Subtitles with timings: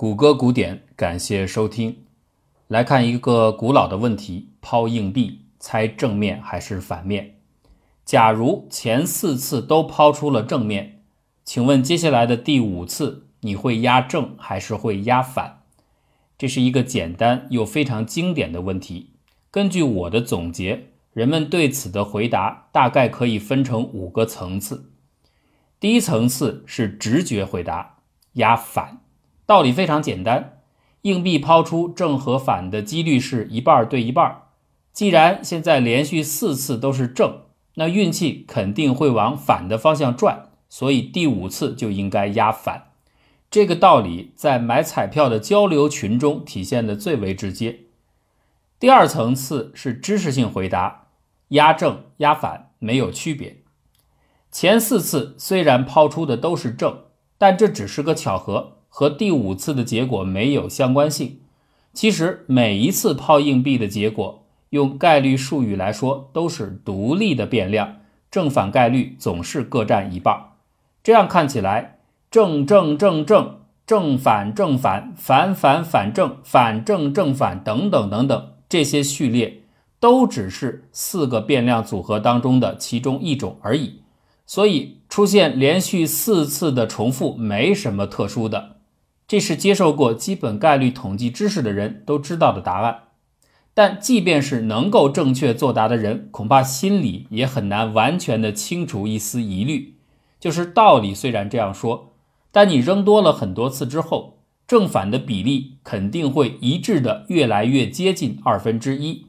[0.00, 2.04] 谷歌古典，感谢收听。
[2.68, 7.34] 来看一个古老的问题：抛硬币，猜正面还是反面？
[8.06, 11.02] 假如前四次都抛出了正面，
[11.44, 15.64] 请问接下来的第五次你会压正还是会压反？
[16.38, 19.10] 这是一个简单又非常经典的问题。
[19.50, 24.92] 根据我的总结，人们对此的回答大概可以分成五个层次。
[25.78, 27.98] 第一层次是直觉回答，
[28.32, 29.02] 压反。
[29.50, 30.60] 道理非常简单，
[31.02, 34.42] 硬币抛出正和反的几率是一半对一半。
[34.92, 37.40] 既然现在连续四次都是正，
[37.74, 42.92] 那运气肯定会往反的方向转，所以第五次就应该压反。
[43.50, 47.80] 这个道理在买彩票的交流群中体现的最为直接。
[48.78, 51.08] 第二层次是知识性回答，
[51.48, 53.64] 压正压反没有区别。
[54.52, 57.06] 前四次虽然抛出的都是正，
[57.36, 58.76] 但这只是个巧合。
[58.90, 61.38] 和第五次的结果没有相关性。
[61.94, 67.96] 其实每一次抛硬币的结果，用概率术语来说，都是独立的变量，
[68.30, 70.36] 正反概率总是各占一半。
[71.02, 71.98] 这样看起来，
[72.30, 79.62] 正正正正，正反正反，反反反正，反正正反等等等等，这些序列
[79.98, 84.02] 都只是四个变量组合当中的其中一种而已。
[84.46, 88.76] 所以出现连续四次的重复，没什么特殊的。
[89.30, 93.02] 这是接受过基本概率统计知识的人都知道的答案，
[93.72, 99.94] 但即便是能够正确作答的人，恐怕心里也很难完全的清除一丝疑虑。
[100.40, 102.14] 就是道理虽然这样说，
[102.50, 109.26] 但你扔多了很多次之后，正反的比例肯定会一致的越来越接近二分之一。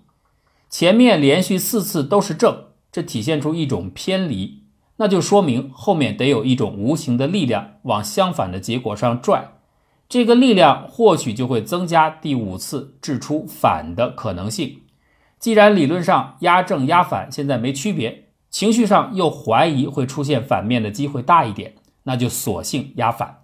[0.68, 4.64] 前面连续四次都是正，这体现出一种偏离，
[4.98, 9.58] 那就说明后面得有一种无形的力量往相反的结果上拽。
[10.12, 14.82] 这个力量或许就会增加第五次掷出反的可能性。
[15.40, 23.44] 既然理论上压正压反现在没区别，情绪上又怀疑会出现反面的机会大一点，那就索性压反。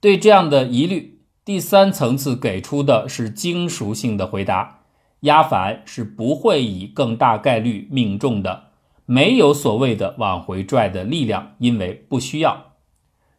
[0.00, 4.80] 对这样的疑虑，第三层次给出的是精熟性的回答：
[5.20, 8.70] 压反是不会以更大概率命中的，
[9.04, 12.65] 没有所谓的往回拽的力量，因为不需要。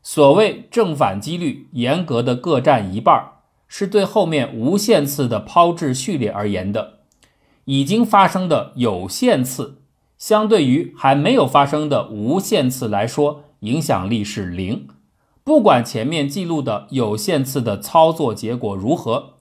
[0.09, 3.31] 所谓正反几率严格的各占一半，
[3.67, 6.99] 是对后面无限次的抛掷序列而言的。
[7.65, 9.81] 已经发生的有限次，
[10.17, 14.87] 相对于还没有发生的无限次来说，影响力是零。
[15.43, 19.33] 不管前面记录的有限次的操作结果如何，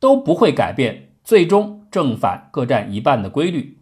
[0.00, 3.80] 都不会改变最终正反各占一半的规律。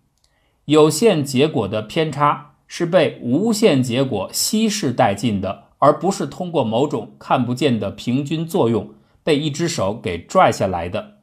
[0.65, 5.67] 有限结果的偏差是被无限结果稀释殆尽的。
[5.83, 8.95] 而不是通过某种看不见的平均作用
[9.25, 11.17] 被一只手给拽下来的。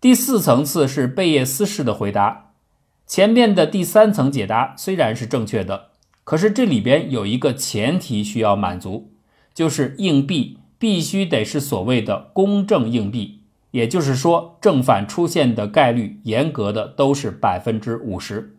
[0.00, 2.52] 第四层次是贝叶斯式的回答，
[3.04, 5.88] 前面的第三层解答虽然是正确的，
[6.22, 9.10] 可是这里边有一个前提需要满足，
[9.52, 13.40] 就是硬币必须得是所谓的公正硬币，
[13.72, 18.56] 也就是说正反出现的概率严格的都是百分之五十。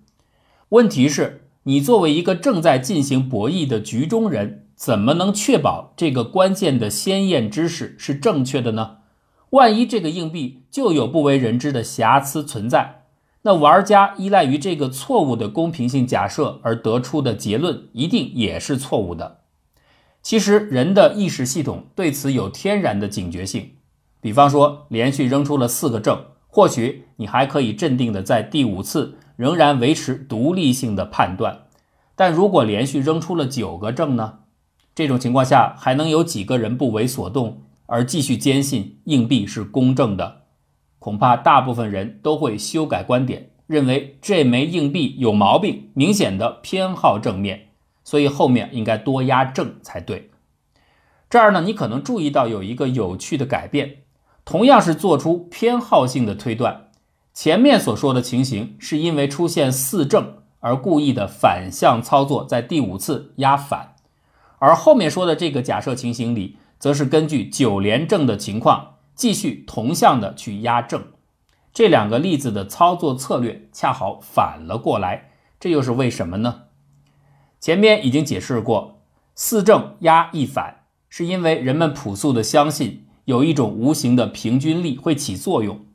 [0.70, 4.63] 问题是，你作为一个正在进行博弈的局中人。
[4.76, 8.98] 怎么能确保这个关键的先验知识是正确的呢？
[9.52, 13.04] 万一这个硬币就有不为人知的瑕疵存在，
[13.44, 19.42] 那玩家依赖于这个错误的公平性假设而得出的结论一定也是错误的。
[20.22, 23.72] 其实人的意识系统对此有天然的警觉性。
[24.22, 31.64] 比方说，连续扔出了四个正，或许你还可以镇定的在第五次仍然维持独立性的判断，
[32.16, 34.40] 但如果连续扔出了九个正呢？
[34.96, 40.44] 这种情况下，还能有几个人不为所动而继续坚信硬币是公正的？
[41.00, 47.70] 恐怕大部分人都会修改观点，认为这枚硬币有毛病，明显的偏好正面，
[48.04, 50.30] 所以后面应该多压正才对。
[51.30, 54.04] 这儿呢，你可能注意到有一个有趣的改变，
[54.46, 56.92] 同样是做出偏好性的推断，
[57.34, 63.93] 前面所说的情形是因为出现四正而故意的反向操作，在第五次压反。
[64.64, 71.04] 而后面说的这个假设情形里，则是根据九连正的情况，继续同向的去压正。
[71.74, 76.62] 这两个例子的操作策略恰好反了过来，这又是为什么呢？
[77.60, 79.02] 前面已经解释过，
[79.36, 85.86] 四正压一反，是因为人们朴素的相信有一种无形的平均力会起作用。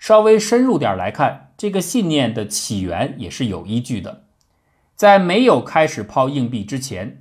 [0.00, 4.24] 稍微深入点来看，这个信念的起源也是有依据的，
[4.96, 7.19] 在没有开始抛硬币之前。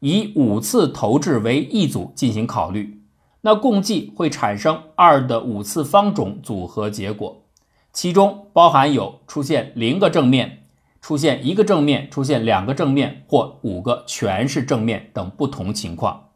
[0.00, 3.00] 以五次投掷为一组进行考虑，
[3.40, 7.44] 那共计会产生二的五次方种组合结果，
[7.92, 10.64] 其中包含有出现零个正面、
[11.00, 16.28] 出现一个正面、出现两个正面或五个全是正面等不同情况。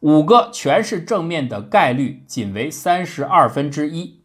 [0.00, 4.20] 五个全是正面的概率仅为三十二分之一，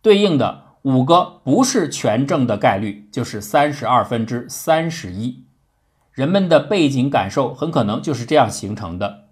[0.00, 5.44] 对应的五个不是全正的概率就是三十二分之三十一。
[6.18, 9.26] 人们的背景感受很可能就是这样形成的。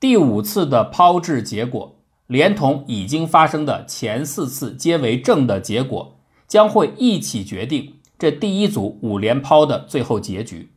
[0.00, 6.16] 第五次的抛掷结果，连同已经发生的前四次皆为正的结果，
[6.48, 10.72] 将会一起决定这第一组五连抛的最后结局。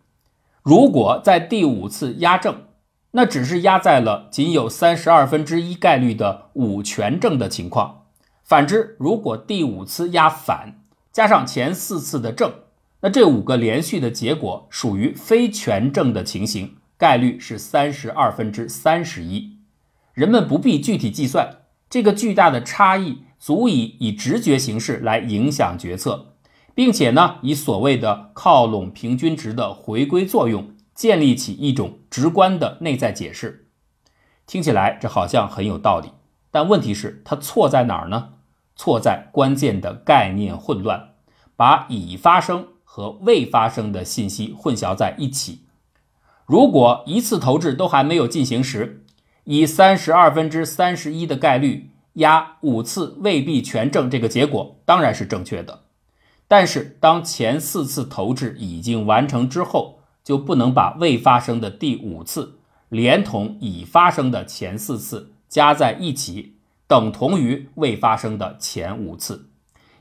[0.61, 2.63] 如果在第五次压正，
[3.11, 8.07] 那只是压在了仅有三十二分之一概率的五全正的情况。
[8.43, 10.81] 反之，如果第五次压反，
[11.13, 12.51] 加上前四次的正，
[13.01, 19.57] 那这五个连续的结果属于非全正的情形，概率是三十二分之三十一。
[20.13, 21.59] 人们不必具体计算，
[21.89, 26.33] 这个巨大的差异足以以直觉形式来影响决策，
[26.75, 30.75] 并且呢，以所谓的靠拢平均值的回归作用。
[30.95, 33.69] 建立起一种直观的内在解释，
[34.45, 36.09] 听起来这好像很有道理，
[36.51, 38.31] 但问题是它错在哪儿呢？
[38.75, 41.11] 错在关键的概念混乱，
[41.55, 42.67] 把已发生
[42.99, 45.61] 和未发生的信息混淆在一起。
[46.45, 49.05] 如果一次投掷都还没有进行时，
[49.45, 55.83] 以三十二分之三十一的概率压五次未必全正，这个结果当然是正确的。
[56.49, 62.59] 但是当前四次投掷已经完成之后，就不能把未发生的第五次
[62.89, 66.55] 连同已发生的前四次加在一起，
[66.85, 69.48] 等同于未发生的前五次，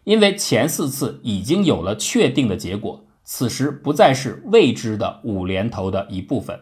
[0.09, 6.59] 因为前四次已经有了确定的结果，此时不再是未知的五连投的一部分。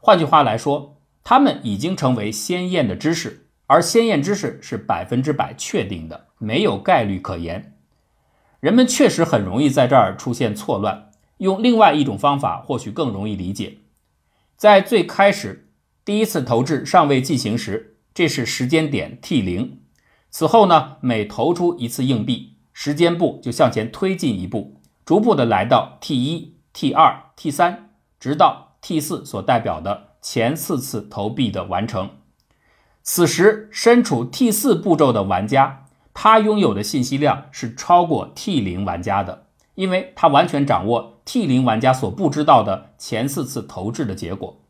[0.00, 7.76] 换句话来说，它们已经成为鲜艳的知识，而鲜艳知识是百分之百确定的，没有概率可言。
[8.58, 11.12] 人们确实很容易在这儿出现错乱。
[11.36, 13.78] 用另外一种方法或许更容易理解，
[14.56, 15.68] 在最开始
[16.04, 19.82] 第一次投掷尚未进行时，这是时间点 t 零。
[20.28, 27.88] 此后呢，每投出一次硬币，时间步就向前推进一步，逐步的来到 t 一、t 二、t 三，
[28.20, 32.10] 直到 t 四所代表的前四次投币的完成。
[33.02, 39.46] 此时身处 t 四步骤的玩家，他拥有的信息量是超过 t 零玩家的。
[39.74, 44.60] 因为他完全掌握 T 零玩家所不知道的前四次投掷的结果，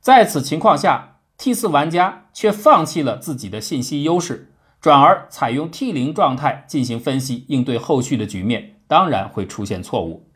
[0.00, 10.26] 在此情况下，T 四玩家却放弃了自己的信息优势，转而采用 T 零状态进行分析应对后续的局面，当然会出现错误。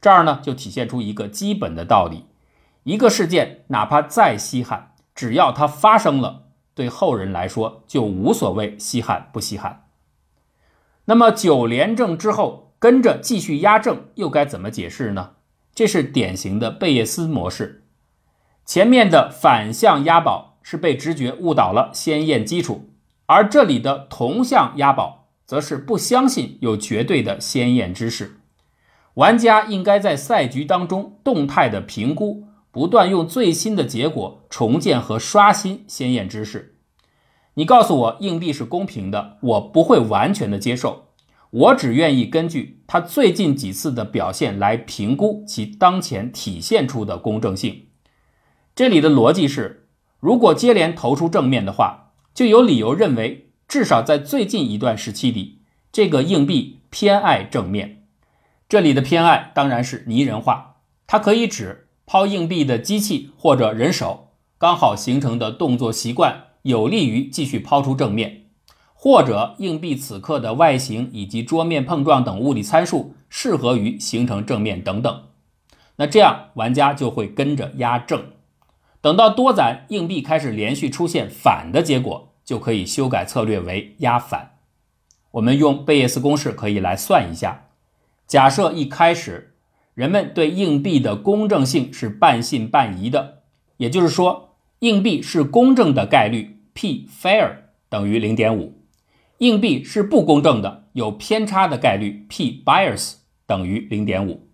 [0.00, 2.26] 这儿呢就体现出一个基本的道理：
[2.84, 6.44] 一个事件哪怕再稀罕，只要它发生了，
[6.74, 9.84] 对后人来说就无所谓稀罕不稀罕。
[11.06, 12.68] 那么九连胜之后。
[12.80, 15.32] 跟着继续压正又该怎么解释呢？
[15.74, 17.84] 这是典型的贝叶斯模式。
[18.64, 22.88] 前面的反向押宝是被直觉误导了先验基础，
[23.32, 28.40] 而这里的同向押宝则是不相信有绝对的先验知识。
[29.14, 36.74] 玩家应该在赛局当中动态的评估，不断用最新的结果重建和刷新先验知识。
[37.54, 41.10] 你告诉我硬币是公平的，我不会完全的接受。
[41.50, 47.86] 我只愿意根据他最近几次的表现来评估其当前体现出的公正性。
[48.74, 49.86] 这里的逻辑是：
[50.18, 52.09] 如果接连投出正面的话，
[52.40, 55.58] 就有理由认为，至少在最近一段时期里，
[55.92, 58.06] 这个硬币偏爱正面。
[58.66, 68.46] 这里的偏爱当然是拟人化，它可以指抛硬币的机器或者人手刚好形成的动作习惯有利于继续抛出正面。
[68.94, 75.24] 或者硬币此刻的外形以及桌面碰撞等物理参数适合于形成正面等等，
[75.96, 78.24] 那这样玩家就会跟着压正。
[79.02, 84.56] 等到多攒硬币开始连续出现反的结果，就可以修改策略为压反。
[85.30, 87.68] 我们用贝叶斯公式可以来算一下：
[88.26, 89.54] 假设一开始
[89.94, 93.42] 人们对硬币的公正性是半信半疑的，
[93.76, 97.52] 也就是说硬币是公正的概率 p fair
[97.88, 98.82] 等于零点五。
[99.38, 103.12] 硬币是不公正的，有偏差的概率 p bias
[103.46, 104.48] 等于零点五。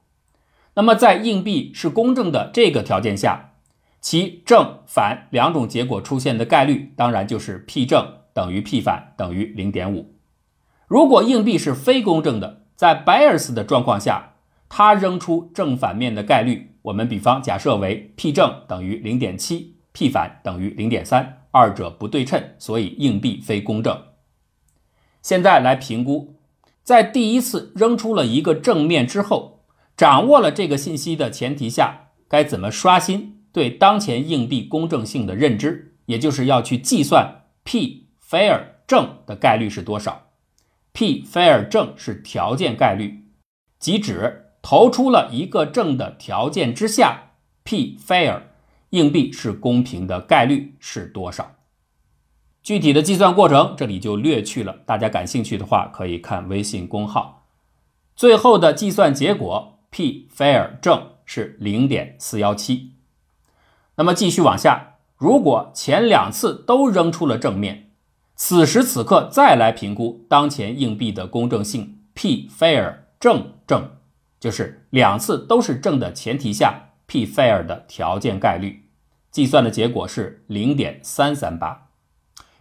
[0.75, 3.55] 那么在硬币是公正的这个条件下，
[4.01, 10.15] 其正反两种结果出现的概率当然就是 p 正等于 p 反等于零点五。
[10.87, 14.35] 如果硬币是非公正的，在 bias 的状况下，
[14.69, 24.01] 它扔出正反面的概率，我们比方假设为 p 正等于零点七，P 反等于零点三，二者不对称，所以硬币非公正。
[25.23, 26.37] 现在来评估，
[26.85, 29.65] 在第一次扔出了一个正面之后，
[29.97, 35.95] 掌握了这个信息的前提下，该怎么刷新对当前硬币公正性的认知？
[36.05, 40.27] 也就是要去计算 P fair 正的概率是多少
[40.93, 43.25] ？P fair 正是条件概率，
[43.79, 47.31] 即指投出了一个正的条件之下
[47.65, 48.43] ，P fair
[48.91, 51.55] 硬币是公平的概率是多少？
[52.63, 57.47] 具体的计算过程这里就略去了，大家感兴趣的话可以看微信公号。
[58.15, 62.96] 最后的计算结果 P fair 正是零点四幺七。
[63.97, 64.95] 那么继续往下。
[65.19, 67.91] 如果前两次都扔出了正面，
[68.35, 73.93] 此时此刻再来评估当前硬币的公正性，P fair 正正
[74.39, 78.91] 就是两次都是正的前提下，P fair 的条件概率，
[79.31, 81.89] 计算的结果是零点三三八。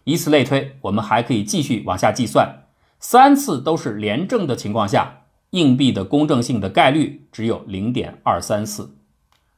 [0.06, 2.68] 以此类推，我们还可以继续往下计算，
[3.01, 8.96] 三次都是连正的情况下，硬币的公正性的概率只有零点二三四。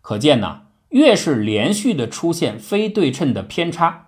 [0.02, 0.62] 可见呢。
[0.90, 4.08] 越是连续的出现非对称的偏差，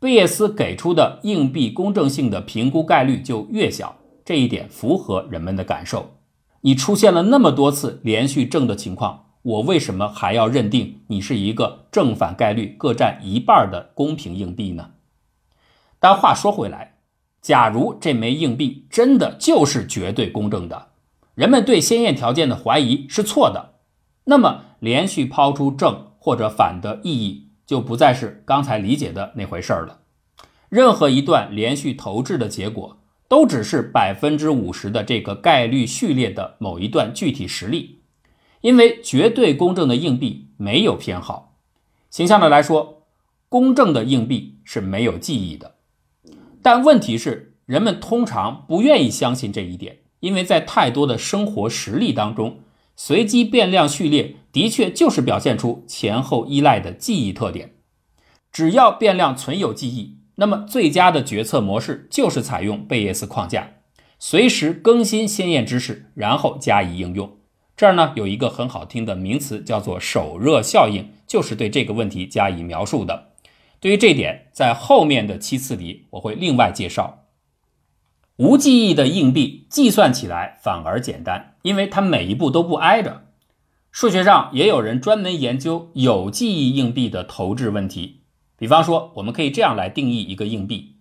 [0.00, 3.96] 贝叶斯给出的硬币公正性的评估概率就越小。
[4.24, 6.18] 这一点符合人们的感受。
[6.60, 14.90] 你出现了那么多次连续正的情况，我为什么还要认定你是一个正反概率各占一半的公平硬币呢？
[15.98, 16.96] 但话说回来，
[17.40, 20.88] 假如这枚硬币真的就是绝对公正的，
[21.34, 23.76] 人们对先验条件的怀疑是错的，
[24.24, 26.07] 那么连续抛出正。
[26.28, 30.00] 或者反的意义就不再是刚才理解的那回事儿了。
[30.68, 38.02] 任何一段连续投掷的结果，都只是百分之五十的这个概率序列的某一段具体实例。
[38.60, 41.56] 因为绝对公正的硬币没有偏好。
[42.10, 43.06] 形象的来说，
[43.48, 45.76] 公正的硬币是没有记忆的。
[46.60, 52.58] 但问题是，人们通常不愿意相信这一点，因为在太多的生活实例当中。
[53.00, 57.76] 随机变量序列的确就是表现出前后依赖的记忆特点。
[58.50, 63.70] 只要变量存有记忆，那么最佳的决策模式就是采用贝叶斯框架，
[64.18, 67.38] 随时更新先验知识，然后加以应用。
[67.76, 73.28] 这儿呢有一个很好听的名词，叫做手热效应，就是对这个问题加以描述的。
[73.78, 77.27] 对于这点，在后面的七次里我会另外介绍。
[78.38, 83.24] 无记忆的硬币计算起来反而简单，因为它每一步都不挨着。
[83.90, 88.20] 数学上也有人专门研究有记忆硬币的投掷问题。
[88.56, 90.94] 比方说，我们可以这样来定义一个硬币：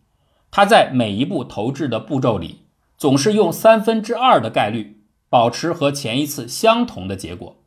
[0.50, 2.62] 它在每一步投掷的步骤里，
[2.98, 7.58] 总是用三分之二的概率保持和前一次相同的结果，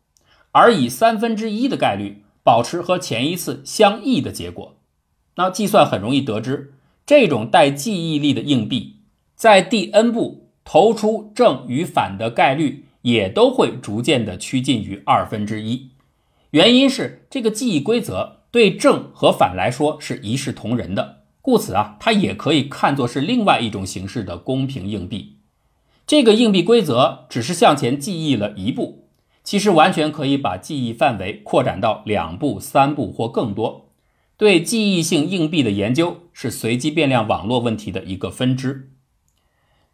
[0.50, 4.74] 而以三分之一的概率保持和前一次相异的结果。
[5.36, 6.74] 那计算很容易得知，
[7.06, 8.96] 这种带记忆力的硬币。
[9.40, 15.92] 在第 n 步投出正与反的概率也都会逐渐的趋近于二分之一，
[16.50, 25.36] 原因是这个记忆规则对正和反来说是一视同仁的，故此啊，它也可以看作是另外一种形式的公平硬币。
[26.06, 29.08] 这个硬币规则只是向前记忆了一步，
[29.42, 33.88] 其实完全可以把记忆范围扩展到两步、三步或更多。
[34.36, 38.90] 对记忆性硬币的研究是随机变量网络问题的一个分支。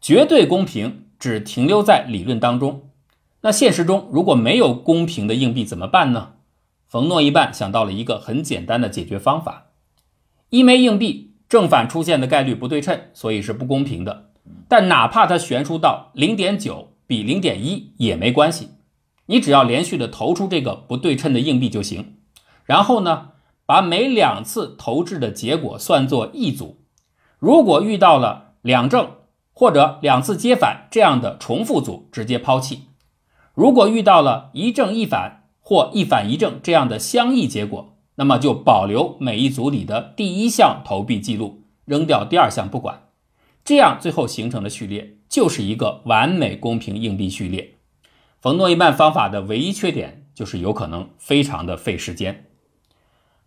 [0.01, 2.91] 绝对公平只停留在理论当中，
[3.41, 6.35] 那现实中如果没有公平的硬币怎么办呢？
[6.87, 9.67] 冯诺依曼想到了一个很简单的解决方法：
[10.51, 14.31] 一枚硬币正反出现的概率不对称，所以是不公平的。
[14.69, 18.71] 但哪怕它悬殊到零点九比零点一也没关系，
[19.27, 22.19] 你只要连续的投出这个不对称的硬币就行。
[22.65, 23.31] 然后呢，
[23.65, 26.79] 把每两次投掷的结果算作一组，
[27.39, 29.09] 如果遇到了两正。
[29.59, 32.89] 或者两次接反这样的重复组直接抛弃。
[33.55, 43.05] 如果遇到了一正一反或一反一正这样的相异结果，那么就保留每一组里的第一项投币记录，扔掉第二项不管。
[43.65, 47.77] 这样最后形成的序列就是一个完美公平硬币序列。
[48.39, 52.45] 冯诺依曼方法的唯一缺点就是有可能非常的费时间。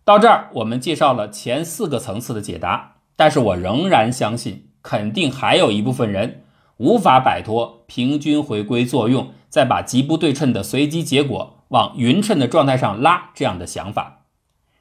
[0.04, 4.69] 到这儿我们介绍了前四个层次的解答，但是我仍然相信。
[4.82, 6.44] 肯定还有一部分人
[6.78, 14.24] 无法摆脱平均回归作用，再把极不对称的随机结果往匀称的状态上拉这样的想法。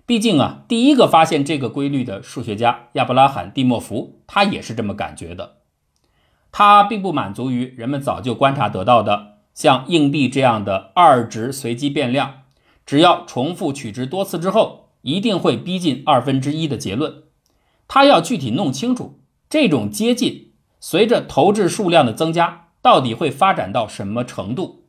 [0.05, 5.57] 毕竟啊，第一个发现这个规律的数学家亚伯拉罕·蒂莫夫，他也是这么感觉的。
[6.51, 12.43] 他并不满足于人们早就观察得到的像硬币这样的二值随机变量，
[12.87, 17.23] 只要重复取值多次之后，一定会逼近二分之一的结论。
[17.87, 24.83] 他要具体弄清楚这种接近，随着投掷数量的增加，到底会发展到什么程度。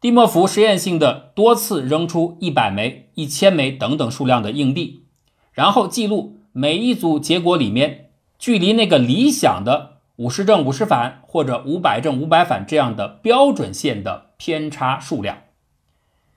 [0.00, 5.04] 蒂莫夫实验性的多次扔出一百枚、一千枚等等数量的硬币，
[5.52, 8.10] 然后记录每一组结果里面
[8.40, 15.44] 距离那个理想的五十正五十反或者五百正五百反这样的标准线的偏差数量。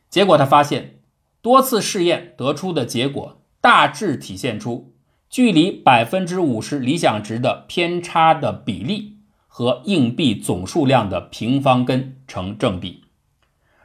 [0.08, 1.00] 结果他发现，
[1.42, 4.93] 多次试验得出的结果大致体现出。
[5.34, 13.06] 距离百分之五十理想值的偏差的比例和硬币总数量的平方根成正比。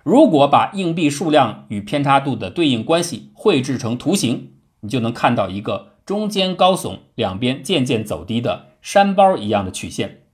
[0.02, 4.50] 如果把硬币数量与偏差度的对应关系绘制成图形，
[4.80, 10.24] 你就能看到一个中间高耸、两边渐渐走低的山包一样的曲线。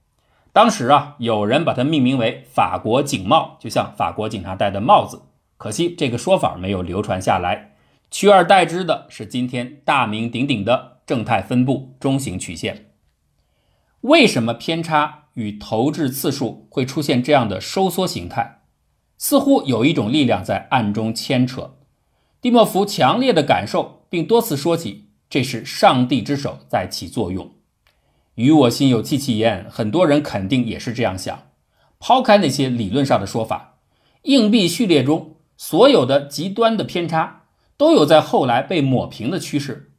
[0.52, 5.23] 当时啊，有人把它命名为“法国警帽”，就像法国警察戴的帽子。
[5.59, 7.76] 可惜这个说法没有流传下来，
[8.11, 10.94] 取而代之的是今天大名鼎鼎的。
[11.07, 12.93] 正态分布中型曲线，
[14.01, 18.63] 为什么偏差与投掷次数会出现这样的收缩形态？
[19.17, 21.77] 似乎有一种力量在暗中牵扯。
[22.41, 27.53] 蒂莫夫强烈的感受，并多次说起，这是上帝之手在起作用。
[28.35, 31.45] 与我心有戚戚焉，很多人肯定也是这样想。
[31.99, 33.79] 抛开那些理论上的说法，
[34.23, 37.45] 硬币序列中所有的极端的偏差，
[37.79, 39.94] 都有在后来被抹平的趋势。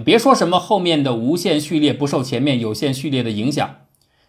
[0.00, 3.80] 别说什么后面的无限序列不受前面有限序列的影响，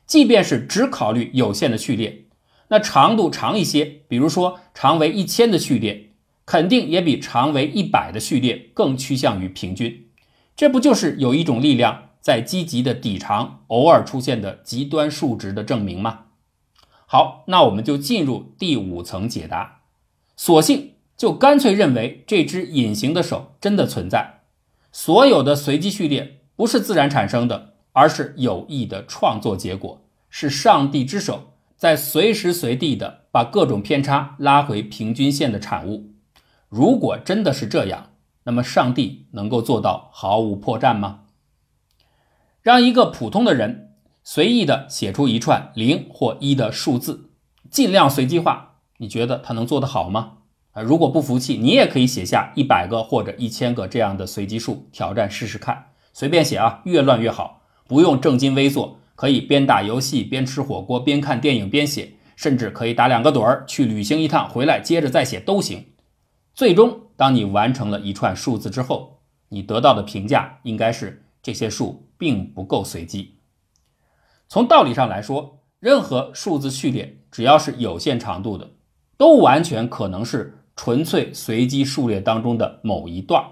[0.06, 2.26] 即便是只考虑有限的序列，
[2.68, 6.10] 那长度长一些，比如说长为一千的序列，
[6.46, 10.08] 肯定也比长为一百的序列更趋向于平均。
[10.56, 16.26] 这不就是有一种力量在积极的抵偿偶尔出现的极端数值的证明吗？
[17.06, 19.82] 好，那我们就进入第五层解答，
[20.36, 24.42] 索性就干脆认为这只隐形的手真的存在。
[24.94, 36.12] 所有的随机序列不是自然产生的，而是有意的创作结果，是上帝之手在随时随地的把各种偏差拉回平均线的产物。
[36.70, 38.12] 如果真的是这样，
[38.44, 41.22] 那么上帝能够做到毫无破绽吗？
[42.62, 47.32] 让一个普通的人随意的写出一串零或一的数字，
[47.72, 50.38] 尽量随机化，你觉得他能做得好吗？
[50.74, 55.92] 啊，如果不服气，你也可以写下一百个或者一千个这样的随机数，挑战试试看。
[56.14, 65.86] 随便写啊，越乱越好，不用正襟危坐，可以边打游戏边吃火锅边看电影边写，甚至可以打两个盹儿去旅行一趟，回来接着再写都行。
[66.56, 73.36] 最终，当你完成了一串数字之后，你得到的评价应该是这些数并不够随机。
[74.48, 78.72] 从道理上来说，任何数字序列只要是有限长度的，
[79.18, 80.62] 都完全可能是。
[80.76, 83.44] 纯粹随机数列当中的某一段，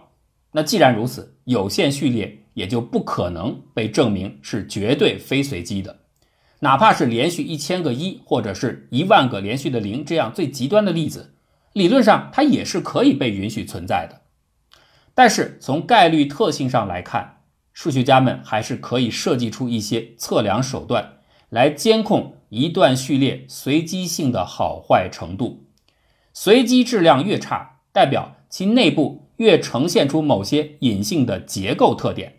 [0.51, 5.99] 那既然如此，有限序列也就不可能被证明是绝对非随机的。
[6.59, 11.33] 哪怕是连续一千个一，或者是一万个连续的零这样最极端的例子，
[11.73, 14.21] 理论上它也是可以被允许存在的。
[15.13, 17.37] 但是从概率特性上来看，
[17.73, 25.65] 数学家们还是可以设计出一些测量手段来监控一段序列随机性的好坏程度。
[26.33, 32.37] 随机质量越差，代表其内部越呈现出某些隐性的结构特点。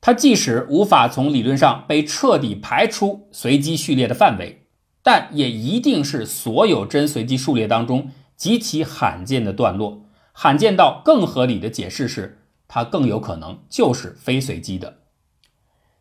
[0.00, 4.66] 它即使无法从理论上被彻底排出随机序列的范围，
[5.02, 10.06] 但也一定是所有真随机数列当中极其罕见的段落。
[10.32, 14.98] 罕见到更合理的解释是，它更有可能就是非随机的。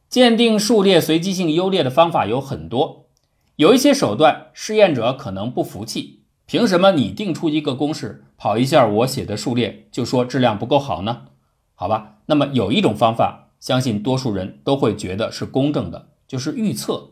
[0.07, 3.09] 鉴定数列随机性优劣的方法有很多，
[3.57, 6.18] 有一些手段试验者可能不服气。
[6.49, 11.27] 凭什么你定出一个公式，跑一下我写的数列，就说质量不够好呢？
[11.75, 17.11] 好吧，那么有一种方法，相信多数人都会觉得是公正的，就是预测，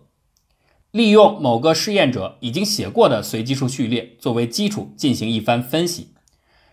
[0.90, 6.16] 利用某个试验者已经写过的随机数序列作为基础进行一番分析，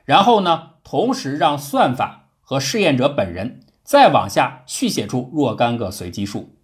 [0.06, 6.54] 然后呢，同时让算法和试验者本人再往下续写出若干个随机数。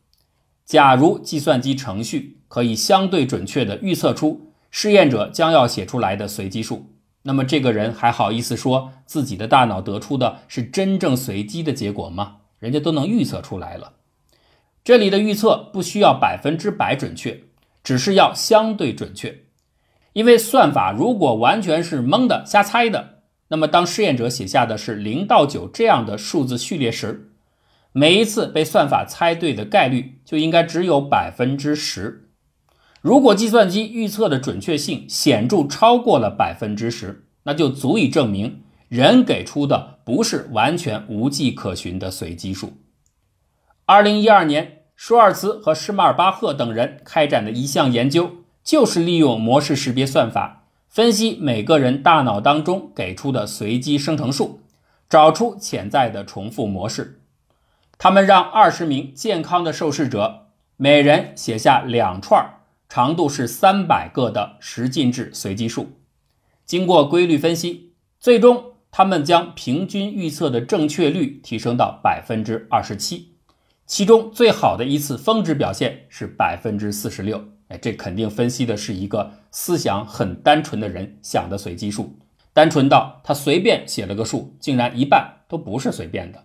[0.64, 4.46] 假如计算机程序可以相对准确地预测出。
[4.70, 12.36] 试验者将要写出来的随机数，那么这个人还好意思说自己的大脑得出的是真正随机的结果吗？
[12.58, 13.94] 人家都能预测出来了。
[14.82, 17.42] 这里的预测不需要百分之百准确，
[17.82, 19.44] 只是要相对准确。
[20.12, 27.30] 因为算法如果完全是蒙的、瞎猜的，那么当试验者写下的是零到九这样的数字序列时，
[27.92, 32.29] 每一次被算法猜对的概率就应该只有百分之十。
[33.00, 42.74] 如果计算机预测的准确性显著超过了百分之十，那就足以证明人给出的不是完全无迹可寻的随机数。
[43.86, 48.30] 二零一二年，舒尔茨和施马尔巴赫等人开展的一项研究，
[48.62, 54.60] 就是利用模式识别算法分析每个人大脑当中给出的随机生成数，
[55.08, 57.22] 找出潜在的重复模式。
[57.96, 62.59] 他们让二十名健康的受试者每人写下两串
[62.90, 65.92] 长度是三百个的十进制随机数，
[66.66, 73.36] 经过规律分析，最终他们将平均预测的正确率提升到百分之二十七。
[73.86, 82.18] 其中最好的一次峰值表现是百分之四十六，哎，这肯定分析的是一个思想很单纯的人想的随机数，
[82.52, 86.44] 单纯到他随便写了个数，竟然一半都不是随便的。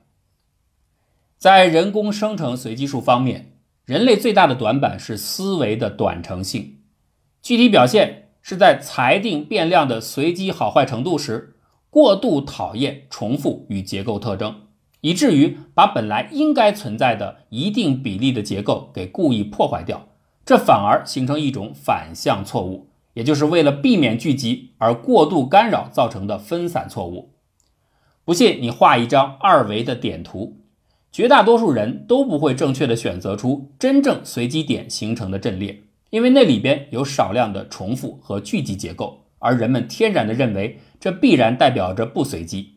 [1.40, 3.55] 在人工生成随机数方面，
[3.86, 6.80] 人类最大的短板是思维的短程性，
[7.42, 11.56] 具体表现是在裁定变量的随机好坏程度时，
[11.92, 14.62] 过度讨厌重复与结构特征。
[15.02, 20.08] 以至于把本来应该存在的一定比例的结构给故意破坏掉，
[20.44, 27.36] 这反而形成一种反向错误，也就是为了避免聚集而过度干扰造成的分散错误。
[28.24, 30.58] 不信你画一张二维的点图，
[31.16, 42.74] 绝大多数人都不会正确的选择出真正随机点形成的阵列，因为那里边有少量的重复和聚集结构，而人们天然的认为这必然代表着不随机。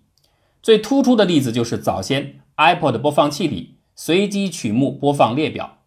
[0.63, 5.79] 最突出的例子就是早先 iPod 播放器里随机曲目播放列表。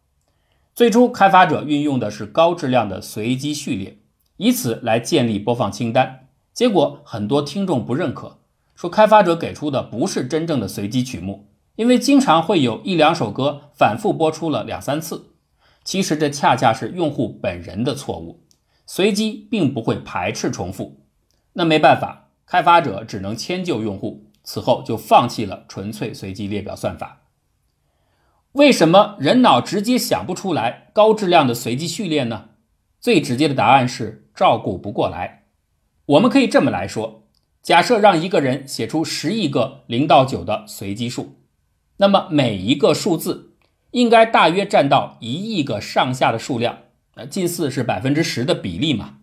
[0.76, 4.00] 最初开发者运用的是高质量的随机序列，
[4.36, 6.28] 以此来建立播放清单。
[6.54, 8.40] 结果很多听众不认可，
[8.76, 15.36] 说开发者给出的不是真正的随机曲目，因为经常会有一两首歌反复播出了两三次。
[15.84, 18.44] 其实这恰恰是用户本人的错误，
[18.86, 21.06] 随机并不会排斥重复。
[21.54, 24.28] 那没办法，开发者只能迁就用户。
[24.44, 27.22] 此后就放弃了纯粹随机列表算法。
[28.54, 32.50] 为什么人脑直接想不出来高质量的随机序列呢？
[33.00, 35.46] 最直接的答案是照顾不过来。
[36.08, 37.28] 我们可以这么来说：
[37.62, 41.36] 假设让一个人写出十亿个零到九的随机数，
[42.02, 43.52] 那么每一个数字
[43.92, 46.80] 应该大约占到一亿个上下的数量，
[47.14, 49.20] 呃，近似是百分之十的比例嘛。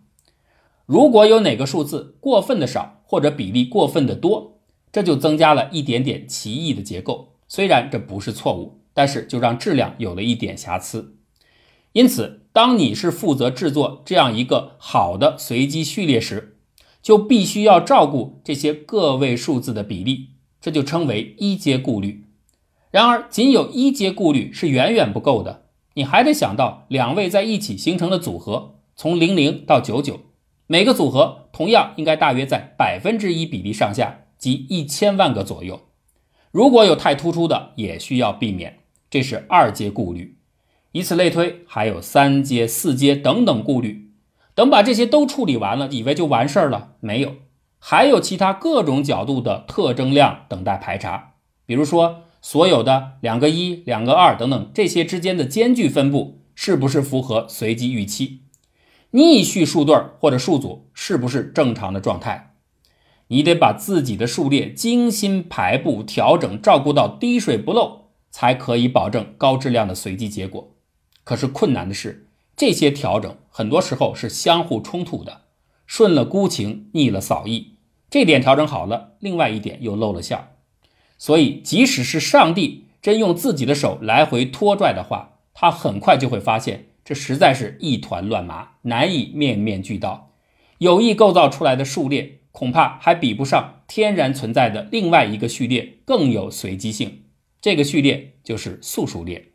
[0.85, 4.61] 如果有哪个数字过分的少，或者比例过分的多，
[4.93, 11.17] 这就增加了一点点奇异的结构，虽然这不是错误，但是就让质量有了一点瑕疵。
[11.91, 16.55] 因此，当你是负责制作这样一个好的随机序列时，
[17.01, 20.29] 就必须要照顾这些个位数字的比例，
[20.61, 22.23] 这就称为一阶顾虑。
[22.91, 30.19] 然而，仅有一阶顾虑是远远不够的，你还得想到两位在一起形成的组合，从零零到九九，
[30.67, 34.21] 每个组合同样应该大约在百分之一比例上下。
[34.39, 35.81] 即一千万个左右，
[36.49, 40.37] 如果有太突出的，也需要避免，这是二阶顾虑。
[40.93, 44.13] 以此类推，还有三阶、四阶等等顾虑。
[44.55, 46.93] 等把这些都处理完了，以为就完事儿了？
[47.01, 47.35] 没有，
[47.79, 51.33] 还有其他各种角度的特征量等待排查。
[51.65, 58.41] 比如说，所有的两个一、两个二等等这些之间的间距分布是不是符合随机预期？
[59.11, 62.55] 逆序数对或者数组是不是正常的状态？
[63.27, 70.75] 你得把自己的数列精心排布、调整、照顾到滴水不漏，才可以保证高质量的随机结果。
[71.23, 75.41] 可是困难的是，这些调整很多时候是相互冲突的，
[75.85, 77.75] 顺了孤情，逆了扫意。
[78.09, 80.55] 这点调整好了，另外一点又露了馅儿。
[81.19, 90.31] 所以，即使是上帝真用自己的手来回拖拽的话，他很快就会发现，这实在是一团乱麻，难以面面俱到。
[90.79, 92.37] 有意构造出来的数列。
[92.51, 97.25] 恐怕还比不上天然存在的另外一个序列更有随机性。
[97.61, 99.49] 这个序列就是素数列。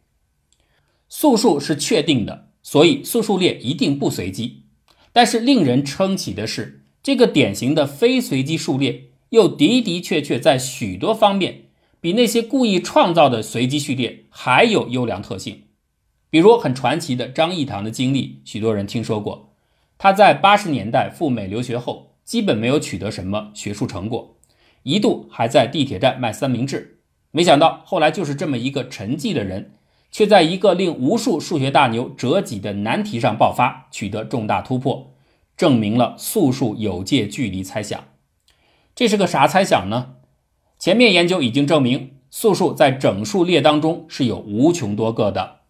[1.08, 4.62] 素数是确定的，所以素数列一定不随机。
[5.12, 11.64] 但是令人称奇的是，这个典型的非随机数列又的的确确在许多方面
[12.00, 15.62] 比那些故意创造的随机序列还有优良特性。
[16.30, 19.54] 比如很传奇的张益唐的经历，许多人听说过。
[19.98, 22.12] 他在八十年代赴美留学后。
[22.24, 24.38] 基本没有取得什么学术成果，
[24.82, 27.00] 一度还在地铁站卖三明治。
[27.32, 29.72] 没想到后来就是这么一个沉寂的人，
[30.10, 35.12] 却在一个令无数数学大牛折戟的难题上爆发，取得重大突破，
[35.54, 38.02] 证明了素数有界距离猜想。
[38.94, 40.16] 这是个啥猜想呢？
[40.78, 45.60] 前面研究已经证明，素数在整数列当中是有无穷多个的，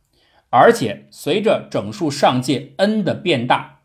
[0.51, 3.81] 而且随着整数上界 n 的变大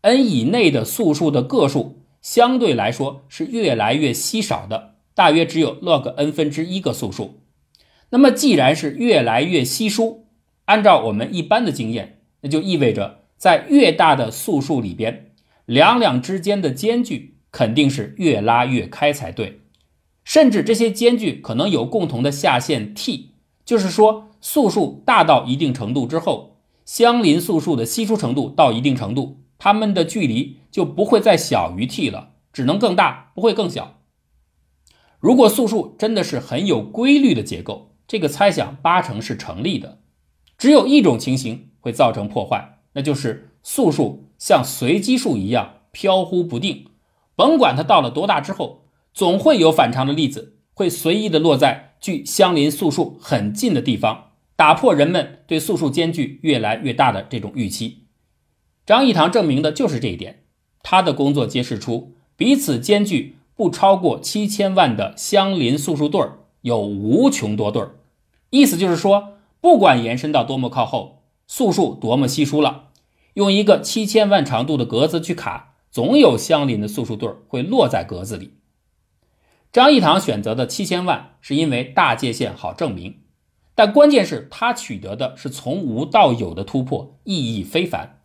[0.00, 1.96] ，n 以内的素数的个数。
[2.20, 7.42] 相对来说是越来越稀少的，大约只有 log n 分之一个素数。
[8.10, 10.26] 那么既然是越来越稀疏，
[10.64, 15.30] 按照我们一般的经验，那就意味着在越大的素数里边，
[15.64, 19.62] 两两之间的间距肯定是越拉越开才对，
[20.22, 23.32] 甚至这些间距可能有共同的下限 t，
[23.64, 29.40] 就是说素数大到一定程度之后，相邻素数的稀疏程度到一定程度。
[29.58, 33.98] 它们的距离就不会再小于 t 了，只能更大，不会更小。
[35.18, 39.98] 如果素数真的是很有规律的结构，这个猜想八成是成立的。
[40.56, 46.84] 只有一种情形会造成破坏，那就是素数像随机数一样飘忽不定，
[47.38, 58.08] 甭管它到了多大之后，总会有反常的例子会随意的落在距相邻素数很近的地方，打破人们对素数间距越来越大的这种预期。
[58.84, 60.46] 张益唐证明的就是这一点。
[60.82, 68.00] 他的工作揭示出，彼此间距不超过七千万的相邻素数对儿有无穷多对儿。
[68.50, 72.86] 意思就是说，不管延伸到多么靠后，素数多么稀疏了，
[73.34, 78.54] 用一个七千万长度的格子去卡，总有相邻的素数对儿会落在格子里。
[79.72, 83.20] 张益唐选择的七千万是因为大界限好证明，
[83.74, 88.20] 但关键是他取得的是从无到有的突破，意义非凡。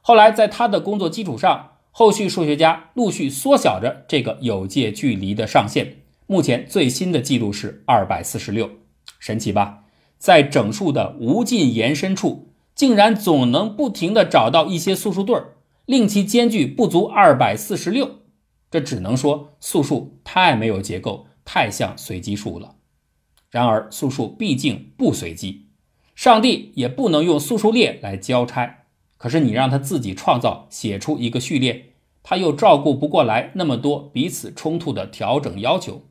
[0.00, 5.98] 后来，在他的工作基础上，后续数学家陆续缩小着这个有界距离的上限。
[6.26, 8.68] 目前最新的记录是二百四十六，
[9.18, 9.84] 神奇吧？
[10.18, 15.56] 在整数的无尽延伸处，竟然总能不停地找到一些素数对儿，
[15.92, 18.20] 令其间距不足二百四十六。
[18.70, 22.76] 这只能说素数太没有结构，太像随机数了。
[23.50, 25.66] 然而，素数毕竟不随机，
[26.14, 28.84] 上帝也不能用素数列来交差。
[29.18, 36.06] 可是你让他自己创造写出一个序列，他又照顾不过来那么多彼此冲突的调整要求，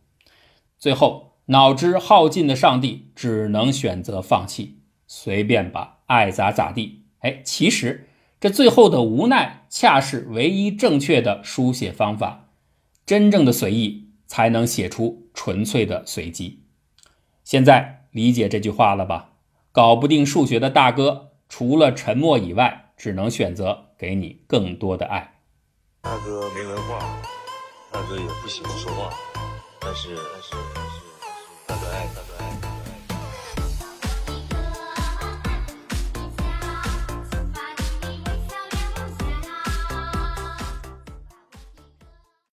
[0.78, 7.06] 最后脑汁耗尽的上帝只能选择放弃，随便吧，爱咋咋地。
[7.22, 8.08] 哎，其实
[8.42, 12.50] 这最后的无奈恰是唯一正确的书写方法，
[13.06, 16.66] 真正的随意才能写出纯粹的随机。
[17.46, 19.30] 现在理解这句话了吧？
[19.72, 22.90] 搞不定数学的大哥，除了沉默以外。
[23.02, 25.40] 只能选择给你更多的爱。
[26.02, 27.00] 大哥没文化，
[27.92, 29.12] 大哥也不喜欢说话，
[29.80, 31.02] 但是但是但是
[31.66, 32.31] 大哥爱大哥。